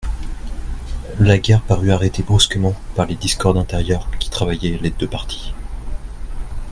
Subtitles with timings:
[1.19, 5.53] La guerre parut arrêtée brusquement par les discordes intérieures qui travaillaient les deux partis.